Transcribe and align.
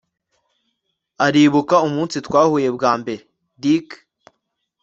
Uribuka 1.25 1.75
umunsi 1.87 2.17
twahuye 2.27 2.69
bwa 2.75 2.91
mbere 3.01 3.21
Dick 3.61 3.87